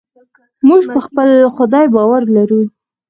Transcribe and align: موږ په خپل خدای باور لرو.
موږ 0.67 0.81
په 0.93 0.99
خپل 1.05 1.29
خدای 1.55 1.85
باور 1.95 2.21
لرو. 2.35 2.61